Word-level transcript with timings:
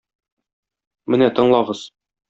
Менә 1.17 1.31
тыңлагыз. 1.41 1.89